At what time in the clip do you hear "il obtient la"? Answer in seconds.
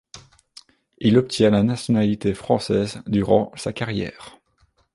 0.97-1.61